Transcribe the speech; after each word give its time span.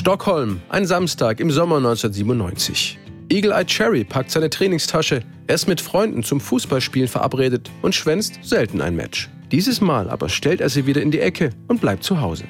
Stockholm, 0.00 0.62
ein 0.70 0.86
Samstag 0.86 1.40
im 1.40 1.50
Sommer 1.50 1.76
1997. 1.76 2.98
Eagle 3.28 3.52
Eye 3.52 3.66
Cherry 3.66 4.02
packt 4.02 4.30
seine 4.30 4.48
Trainingstasche, 4.48 5.22
er 5.46 5.54
ist 5.54 5.68
mit 5.68 5.82
Freunden 5.82 6.22
zum 6.22 6.40
Fußballspielen 6.40 7.06
verabredet 7.06 7.70
und 7.82 7.94
schwänzt 7.94 8.38
selten 8.42 8.80
ein 8.80 8.96
Match. 8.96 9.28
Dieses 9.52 9.80
Mal 9.80 10.08
aber 10.08 10.28
stellt 10.28 10.60
er 10.60 10.68
sie 10.68 10.86
wieder 10.86 11.02
in 11.02 11.10
die 11.10 11.20
Ecke 11.20 11.50
und 11.66 11.80
bleibt 11.80 12.04
zu 12.04 12.20
Hause. 12.20 12.44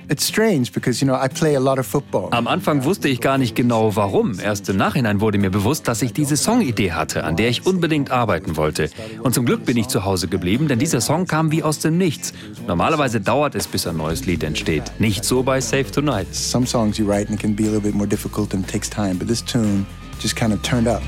Am 2.30 2.46
Anfang 2.46 2.84
wusste 2.84 3.08
ich 3.08 3.20
gar 3.20 3.38
nicht 3.38 3.54
genau 3.56 3.96
warum. 3.96 4.38
Erst 4.38 4.68
im 4.68 4.76
Nachhinein 4.76 5.20
wurde 5.20 5.38
mir 5.38 5.50
bewusst, 5.50 5.88
dass 5.88 6.02
ich 6.02 6.12
diese 6.12 6.36
Songidee 6.36 6.92
hatte, 6.92 7.24
an 7.24 7.36
der 7.36 7.48
ich 7.48 7.66
unbedingt 7.66 8.10
arbeiten 8.10 8.56
wollte. 8.56 8.90
Und 9.22 9.34
zum 9.34 9.46
Glück 9.46 9.64
bin 9.64 9.76
ich 9.76 9.88
zu 9.88 10.04
Hause 10.04 10.28
geblieben, 10.28 10.68
denn 10.68 10.78
dieser 10.78 11.00
Song 11.00 11.26
kam 11.26 11.50
wie 11.50 11.62
aus 11.62 11.78
dem 11.78 11.96
Nichts. 11.96 12.34
Normalerweise 12.66 13.20
dauert 13.20 13.54
es, 13.54 13.66
bis 13.66 13.86
ein 13.86 13.96
neues 13.96 14.26
Lied 14.26 14.42
entsteht. 14.42 14.84
Nicht 14.98 15.24
so 15.24 15.42
bei 15.42 15.60
Save 15.60 15.90
Tonight. 15.90 16.34
Some 16.34 16.66
songs 16.66 16.98
you 16.98 17.06
write 17.06 17.28
and 17.28 17.34
it 17.34 17.40
can 17.40 17.54
be 17.56 17.64
a 17.64 17.66
little 17.66 17.80
bit 17.80 17.94
more 17.94 18.08
difficult 18.08 18.52
and 18.52 18.66
takes 18.66 18.90
time, 18.90 19.16
but 19.18 19.26
this 19.26 19.42
tune 19.42 19.86
just 20.20 20.36
kind 20.36 20.52
of 20.52 20.60
turned 20.62 20.86
up. 20.86 21.02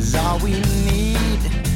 Cause 0.00 0.14
all 0.14 0.38
we 0.38 0.52
need 0.86 1.69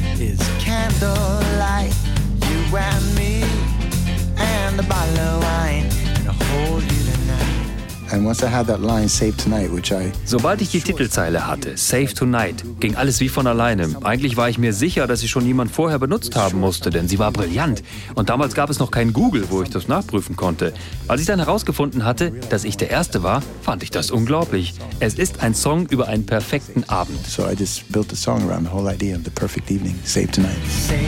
Sobald 10.25 10.61
ich 10.61 10.69
die 10.71 10.81
Titelzeile 10.81 11.47
hatte, 11.47 11.77
Save 11.77 12.13
Tonight, 12.13 12.63
ging 12.79 12.95
alles 12.95 13.19
wie 13.19 13.29
von 13.29 13.47
alleine. 13.47 13.89
Eigentlich 14.03 14.37
war 14.37 14.49
ich 14.49 14.57
mir 14.57 14.73
sicher, 14.73 15.07
dass 15.07 15.19
sie 15.19 15.27
schon 15.27 15.45
jemand 15.45 15.71
vorher 15.71 15.99
benutzt 15.99 16.35
haben 16.35 16.59
musste, 16.59 16.89
denn 16.89 17.07
sie 17.07 17.19
war 17.19 17.31
brillant. 17.31 17.83
Und 18.15 18.29
damals 18.29 18.53
gab 18.55 18.69
es 18.69 18.79
noch 18.79 18.91
kein 18.91 19.13
Google, 19.13 19.45
wo 19.49 19.61
ich 19.61 19.69
das 19.69 19.87
nachprüfen 19.87 20.35
konnte. 20.35 20.73
Als 21.07 21.21
ich 21.21 21.27
dann 21.27 21.39
herausgefunden 21.39 22.05
hatte, 22.05 22.31
dass 22.49 22.63
ich 22.63 22.77
der 22.77 22.89
Erste 22.89 23.23
war, 23.23 23.41
fand 23.61 23.83
ich 23.83 23.91
das 23.91 24.11
unglaublich. 24.11 24.73
Es 24.99 25.15
ist 25.15 25.41
ein 25.41 25.53
Song 25.53 25.87
über 25.87 26.07
einen 26.07 26.25
perfekten 26.25 26.83
Abend. 26.85 27.25
So 27.27 27.43
I 27.43 27.53
just 27.57 27.91
built 27.91 28.11
a 28.11 28.15
song 28.15 28.49
around 28.49 28.67
the 28.67 28.73
whole 28.73 28.91
idea 28.91 29.15
of 29.15 29.23
the 29.23 29.31
perfect 29.31 29.69
evening. 29.69 29.99
Save 30.03 30.31
Tonight. 30.31 30.57
Save 30.67 30.99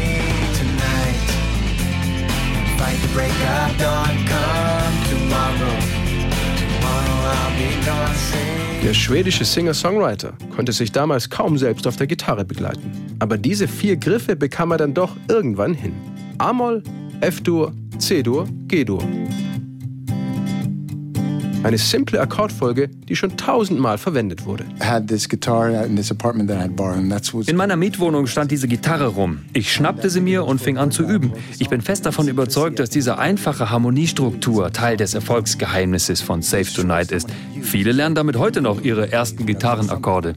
tonight. 0.58 1.28
Fight 2.78 3.02
the 3.02 3.08
break 3.14 3.32
of 3.32 3.78
dawn. 3.78 4.27
Der 8.84 8.94
schwedische 8.94 9.44
Singer-Songwriter 9.44 10.34
konnte 10.56 10.72
sich 10.72 10.92
damals 10.92 11.30
kaum 11.30 11.58
selbst 11.58 11.88
auf 11.88 11.98
der 11.98 12.08
Gitarre 12.08 12.46
begleiten. 12.46 13.18
Aber 13.20 13.38
diese 13.38 13.68
vier 13.68 13.98
Griffe 13.98 14.36
bekam 14.36 14.72
er 14.72 14.78
dann 14.78 14.94
doch 14.94 15.16
irgendwann 15.28 15.74
hin. 15.74 15.94
A-Moll, 16.38 16.84
F-Dur, 17.20 17.74
C-Dur, 17.98 18.48
G-Dur. 18.68 19.04
Eine 21.64 21.78
simple 21.78 22.22
Akkordfolge, 22.22 22.88
die 22.88 23.16
schon 23.16 23.36
tausendmal 23.36 23.98
verwendet 23.98 24.46
wurde. 24.46 24.66
In 27.48 27.56
meiner 27.56 27.76
Mietwohnung 27.76 28.28
stand 28.28 28.52
diese 28.52 28.68
Gitarre 28.68 29.08
rum. 29.08 29.40
Ich 29.54 29.74
schnappte 29.74 30.10
sie 30.10 30.22
mir 30.22 30.46
und 30.46 30.62
fing 30.62 30.78
an 30.78 30.92
zu 30.92 31.04
üben. 31.04 31.34
Ich 31.60 31.70
bin 31.70 31.82
fest 31.82 32.06
davon 32.06 32.28
überzeugt, 32.28 32.80
dass 32.80 32.90
diese 32.90 33.18
einfache 33.18 33.70
Harmoniestruktur 33.70 34.72
Teil 34.72 34.98
des 34.98 35.14
Erfolgsgeheimnisses 35.14 36.22
von 36.22 36.42
Save 36.42 36.72
Tonight 36.74 37.12
ist. 37.12 37.28
Viele 37.62 37.92
lernen 37.92 38.16
damit 38.16 38.38
heute 38.38 38.62
noch 38.62 38.82
ihre 38.82 39.12
ersten 39.12 39.46
Gitarrenakkorde. 39.46 40.36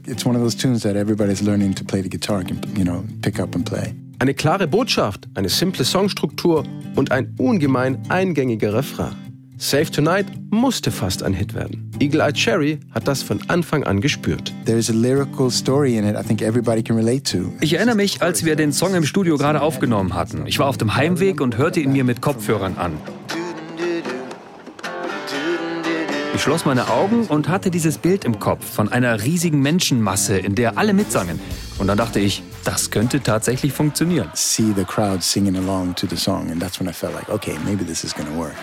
Eine 4.19 4.33
klare 4.33 4.67
Botschaft, 4.67 5.27
eine 5.35 5.49
simple 5.49 5.85
Songstruktur 5.85 6.63
und 6.95 7.11
ein 7.11 7.33
ungemein 7.37 7.99
eingängiger 8.09 8.73
Refrain. 8.73 9.30
Save 9.63 9.91
Tonight 9.91 10.25
musste 10.49 10.89
fast 10.89 11.21
ein 11.21 11.33
Hit 11.33 11.53
werden. 11.53 11.91
Eagle 11.99 12.21
Eye 12.21 12.33
Cherry 12.33 12.79
hat 12.95 13.07
das 13.07 13.21
von 13.21 13.39
Anfang 13.47 13.83
an 13.83 14.01
gespürt. 14.01 14.51
Ich 14.65 14.89
erinnere 17.75 17.95
mich, 17.95 18.23
als 18.23 18.43
wir 18.43 18.55
den 18.55 18.73
Song 18.73 18.95
im 18.95 19.05
Studio 19.05 19.37
gerade 19.37 19.61
aufgenommen 19.61 20.15
hatten. 20.15 20.47
Ich 20.47 20.57
war 20.57 20.65
auf 20.65 20.79
dem 20.79 20.95
Heimweg 20.95 21.41
und 21.41 21.59
hörte 21.59 21.79
ihn 21.79 21.91
mir 21.91 22.03
mit 22.03 22.21
Kopfhörern 22.21 22.77
an. 22.77 22.93
Ich 26.33 26.41
schloss 26.41 26.65
meine 26.65 26.89
Augen 26.89 27.27
und 27.27 27.47
hatte 27.47 27.69
dieses 27.69 27.99
Bild 27.99 28.25
im 28.25 28.39
Kopf 28.39 28.65
von 28.65 28.91
einer 28.91 29.21
riesigen 29.21 29.61
Menschenmasse, 29.61 30.39
in 30.39 30.55
der 30.55 30.79
alle 30.79 30.93
mitsangen. 30.93 31.39
Und 31.77 31.85
dann 31.85 31.99
dachte 31.99 32.19
ich, 32.19 32.41
das 32.63 32.89
könnte 32.89 33.21
tatsächlich 33.21 33.73
funktionieren. 33.73 34.31
See 34.33 34.73
the 34.75 34.85
crowd 34.85 35.21
singing 35.21 35.55
along 35.55 35.93
to 35.93 36.07
the 36.07 36.17
song 36.17 36.49
and 36.49 36.59
that's 36.59 36.79
when 36.79 36.89
I 36.89 36.93
felt 36.93 37.13
like, 37.13 37.29
okay, 37.29 37.53
maybe 37.63 37.85
this 37.85 38.03
is 38.03 38.15
gonna 38.15 38.35
work. 38.35 38.55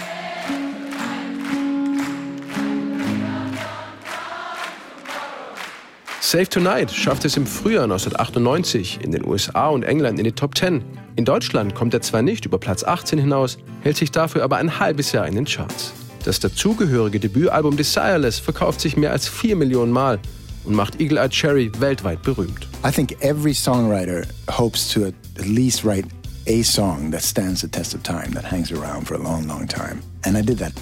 Save 6.30 6.50
Tonight 6.50 6.90
schafft 6.90 7.24
es 7.24 7.38
im 7.38 7.46
Frühjahr 7.46 7.84
1998 7.84 8.98
in 9.02 9.12
den 9.12 9.24
USA 9.24 9.68
und 9.68 9.82
England 9.82 10.18
in 10.18 10.26
die 10.26 10.32
Top 10.32 10.58
10. 10.58 10.84
In 11.16 11.24
Deutschland 11.24 11.74
kommt 11.74 11.94
er 11.94 12.02
zwar 12.02 12.20
nicht 12.20 12.44
über 12.44 12.58
Platz 12.58 12.84
18 12.84 13.18
hinaus, 13.18 13.56
hält 13.80 13.96
sich 13.96 14.10
dafür 14.10 14.44
aber 14.44 14.58
ein 14.58 14.78
halbes 14.78 15.12
Jahr 15.12 15.26
in 15.26 15.36
den 15.36 15.46
Charts. 15.46 15.94
Das 16.24 16.38
dazugehörige 16.38 17.18
Debütalbum 17.18 17.78
Desireless 17.78 18.40
verkauft 18.40 18.82
sich 18.82 18.94
mehr 18.94 19.12
als 19.12 19.26
4 19.26 19.56
Millionen 19.56 19.90
Mal 19.90 20.18
und 20.64 20.74
macht 20.74 21.00
Eagle 21.00 21.16
Eye 21.16 21.30
Cherry 21.30 21.72
weltweit 21.78 22.22
berühmt. 22.22 22.68
I 22.86 22.90
think 22.90 23.16
every 23.22 23.54
songwriter 23.54 24.26
hopes 24.50 24.86
to 24.92 25.06
at 25.06 25.14
least 25.46 25.82
write 25.82 26.08
a 26.48 26.62
song 26.62 27.10
that 27.12 27.22
stands 27.22 27.60
the 27.60 27.68
test 27.68 27.94
of 27.94 28.02
time, 28.02 28.32
that 28.32 28.44
hangs 28.44 28.72
around 28.72 29.06
for 29.06 29.14
a 29.14 29.18
long, 29.18 29.46
long 29.46 29.68
time. 29.68 30.02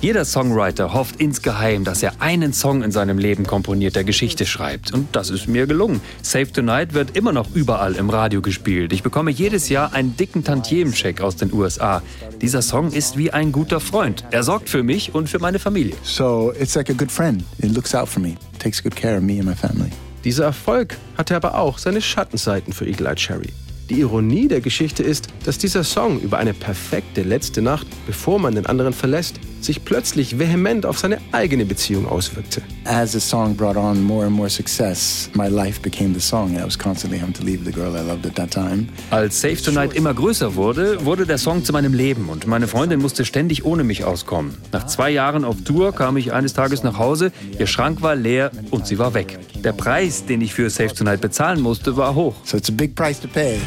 Jeder 0.01 0.25
Songwriter 0.25 0.93
hofft 0.93 1.21
insgeheim, 1.21 1.85
dass 1.85 2.03
er 2.03 2.21
einen 2.21 2.53
Song 2.53 2.83
in 2.83 2.91
seinem 2.91 3.19
Leben 3.19 3.47
komponiert, 3.47 3.95
der 3.95 4.05
Geschichte 4.05 4.47
schreibt. 4.47 4.93
Und 4.93 5.15
das 5.15 5.31
ist 5.31 5.47
mir 5.47 5.67
gelungen. 5.67 6.01
Save 6.23 6.51
Tonight 6.51 6.95
wird 6.95 7.17
immer 7.17 7.33
noch 7.33 7.55
überall 7.55 7.95
im 7.97 8.09
Radio 8.11 8.41
gespielt. 8.41 8.93
Ich 8.93 9.03
bekomme 9.03 9.31
jedes 9.31 9.69
Jahr 9.69 9.93
einen 9.93 10.17
dicken 10.17 10.43
Tantiemencheck 10.43 11.21
aus 11.21 11.37
den 11.37 11.53
USA. 11.53 12.03
Dieser 12.41 12.63
Song 12.63 12.93
ist 12.93 13.19
wie 13.19 13.31
ein 13.33 13.53
guter 13.53 13.79
Freund. 13.79 14.25
Er 14.31 14.43
sorgt 14.43 14.69
für 14.69 14.83
mich 14.83 15.15
und 15.15 15.29
für 15.29 15.39
meine 15.39 15.59
Familie. 15.59 15.95
So 16.03 16.53
it's 16.59 16.75
like 16.75 16.89
a 16.91 16.95
good 16.95 17.13
friend. 17.13 17.45
It 17.59 17.73
looks 17.73 17.95
out 17.95 18.09
for 18.09 18.21
me. 18.21 18.37
takes 18.59 18.83
good 18.83 18.97
care 18.97 19.17
of 19.17 19.23
me 19.23 19.39
and 19.39 19.45
my 19.45 19.55
family. 19.55 19.91
Dieser 20.25 20.45
Erfolg 20.45 20.97
hatte 21.17 21.37
aber 21.37 21.55
auch 21.57 21.79
seine 21.79 22.01
Schattenseiten 22.01 22.73
für 22.73 22.87
Eagle 22.87 23.07
Eye 23.07 23.15
Cherry. 23.15 23.53
Die 23.89 24.01
Ironie 24.01 24.49
der 24.49 24.61
Geschichte 24.61 25.05
ist, 25.05 25.29
dass 25.45 25.59
dieser 25.59 25.85
Song 25.85 26.21
über 26.21 26.39
eine 26.39 26.55
perfekte 26.55 27.23
letzte 27.23 27.63
Nacht, 27.63 27.87
bevor 28.07 28.41
man 28.41 28.57
den 28.57 28.67
anderen 28.67 28.93
verlässt, 28.93 29.39
sich 29.67 29.85
plötzlich 29.85 30.39
vehement 30.39 30.87
auf 30.87 30.99
seine 30.99 31.19
eigene 31.33 31.67
Beziehung 31.67 32.07
auswirkte. 32.07 32.63
As 32.85 33.13
the 33.13 33.21
song 33.21 33.55
brought 33.55 33.77
on 33.77 34.03
more 34.03 34.25
and 34.25 34.35
more 34.35 34.49
success, 34.49 35.29
my 35.35 35.49
life 35.49 35.81
became 35.83 36.15
the 36.15 36.21
song. 36.21 36.57
I 36.57 36.65
was 36.65 36.79
constantly 36.79 37.21
having 37.21 37.35
to 37.35 37.45
leave 37.45 37.65
the 37.65 37.73
girl 37.73 37.95
I 37.95 38.07
loved 38.07 38.27
at 38.27 38.37
that 38.37 38.51
time. 38.51 38.87
Als 39.11 39.41
Save 39.41 39.57
Tonight 39.57 39.95
immer 39.95 40.15
größer 40.15 40.55
wurde, 40.55 41.05
wurde 41.05 41.27
der 41.27 41.39
Song 41.39 41.65
zu 41.65 41.73
meinem 41.73 41.93
Leben 41.93 42.29
und 42.29 42.47
meine 42.47 42.69
Freundin 42.69 43.01
musste 43.01 43.25
ständig 43.25 43.65
ohne 43.65 43.85
mich 43.85 44.05
auskommen. 44.05 44.55
Nach 44.73 44.87
zwei 44.87 45.11
Jahren 45.11 45.45
auf 45.45 45.57
Tour 45.65 45.93
kam 45.93 46.17
ich 46.17 46.33
eines 46.33 46.55
Tages 46.55 46.83
nach 46.83 46.99
Hause, 46.99 47.33
ihr 47.59 47.67
Schrank 47.67 48.03
war 48.03 48.15
leer 48.15 48.51
und 48.71 48.87
sie 48.87 48.99
war 48.99 49.15
weg. 49.15 49.39
Der 49.65 49.73
Preis, 49.73 50.25
den 50.25 50.41
ich 50.41 50.55
für 50.55 50.71
Save 50.71 50.95
Tonight 50.95 51.21
bezahlen 51.21 51.61
musste, 51.61 51.97
war 51.97 52.15
hoch. 52.15 52.37
So 52.45 52.57
it's 52.57 52.69
a 52.69 52.73
big 52.73 52.95
price 52.95 53.21
to 53.21 53.29
pay. 53.29 53.59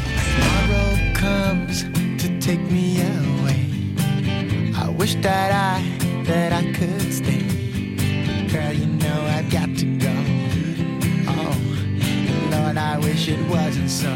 Wish 5.00 5.14
that 5.22 5.50
I, 5.50 5.82
that 6.24 6.52
I 6.52 6.62
could 6.72 7.10
stay. 7.10 7.40
Girl, 8.52 8.72
you 8.72 8.86
know 8.86 9.18
I've 9.34 9.50
got 9.50 9.74
to 9.78 9.86
go. 9.96 10.12
Oh, 11.26 11.56
Lord, 12.50 12.76
I 12.76 12.98
wish 12.98 13.28
it 13.28 13.40
wasn't 13.48 13.88
so. 13.88 14.10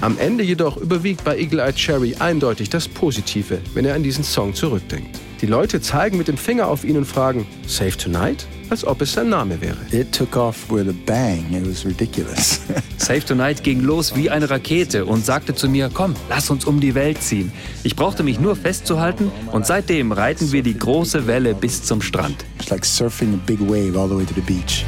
Am 0.00 0.16
Ende 0.18 0.42
jedoch 0.42 0.78
überwiegt 0.78 1.24
bei 1.24 1.38
Eagle 1.38 1.60
Eye 1.60 1.74
Cherry 1.74 2.14
eindeutig 2.18 2.70
das 2.70 2.88
Positive, 2.88 3.60
wenn 3.74 3.84
er 3.84 3.94
an 3.94 4.02
diesen 4.02 4.24
Song 4.24 4.54
zurückdenkt. 4.54 5.20
Die 5.42 5.46
Leute 5.46 5.82
zeigen 5.82 6.16
mit 6.16 6.28
dem 6.28 6.38
Finger 6.38 6.68
auf 6.68 6.84
ihn 6.84 6.96
und 6.96 7.04
fragen, 7.04 7.46
Save 7.66 7.96
Tonight? 7.96 8.46
Als 8.74 8.84
ob 8.84 9.02
es 9.02 9.12
sein 9.12 9.28
Name 9.28 9.60
wäre. 9.60 9.76
It 9.92 10.10
took 10.10 10.36
off 10.36 10.68
with 10.68 10.88
a 10.88 10.94
bang. 11.06 11.46
It 11.52 11.64
was 11.64 11.86
ridiculous. 11.86 12.60
Save 12.98 13.24
Tonight 13.24 13.62
ging 13.62 13.82
los 13.82 14.16
wie 14.16 14.28
eine 14.28 14.50
Rakete 14.50 15.04
und 15.04 15.24
sagte 15.24 15.54
zu 15.54 15.68
mir, 15.68 15.92
komm, 15.94 16.16
lass 16.28 16.50
uns 16.50 16.64
um 16.64 16.80
die 16.80 16.96
Welt 16.96 17.22
ziehen. 17.22 17.52
Ich 17.84 17.94
brauchte 17.94 18.24
mich 18.24 18.40
nur 18.40 18.56
festzuhalten 18.56 19.30
und 19.52 19.64
seitdem 19.64 20.10
reiten 20.10 20.50
wir 20.50 20.64
die 20.64 20.76
große 20.76 21.28
Welle 21.28 21.54
bis 21.54 21.84
zum 21.84 22.02
Strand. 22.02 22.44
It's 22.58 22.70
like 22.70 22.84
surfing 22.84 23.34
a 23.34 23.38
big 23.46 23.60
wave 23.60 23.96
all 23.96 24.08
the 24.08 24.16
way 24.16 24.24
to 24.24 24.34
the 24.34 24.40
beach. 24.40 24.84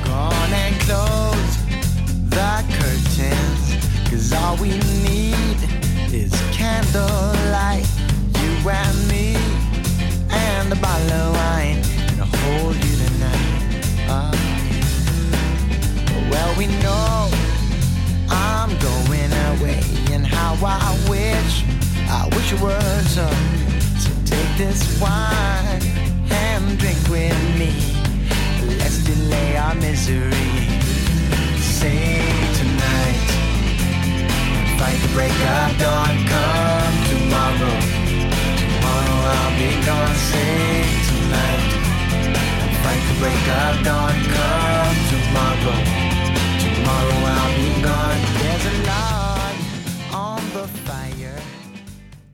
all 4.33 4.57
we 4.57 4.69
need 4.69 5.06
we 16.57 16.67
know 16.67 17.31
I'm 18.31 18.71
going 18.79 19.33
away 19.53 19.81
and 20.13 20.27
how 20.27 20.55
I 20.65 20.97
wish 21.09 21.65
I 22.09 22.29
wish 22.35 22.53
it 22.53 22.61
were 22.61 22.79
done 23.15 23.45
So 23.99 24.11
take 24.25 24.57
this 24.57 24.99
wine 25.01 25.83
and 26.31 26.79
drink 26.79 26.99
with 27.11 27.37
me. 27.59 27.73
Let's 28.79 28.99
delay 29.05 29.57
our 29.59 29.75
misery. 29.75 30.49
Say 31.61 32.25
tonight 32.59 33.29
Fight 34.79 34.99
the 35.05 35.11
break 35.13 35.37
of 35.57 35.79
dawn. 35.79 36.15
Come 36.33 36.97
tomorrow. 37.11 37.77
Tomorrow 38.63 39.19
I'll 39.37 39.55
be 39.61 39.71
gone. 39.85 40.17
Say 40.31 40.89
tonight 41.11 41.71
Fight 42.83 43.03
the 43.09 43.17
break 43.21 43.45
of 43.61 43.85
dawn. 43.85 44.15
Come 44.33 44.56
out 47.27 47.76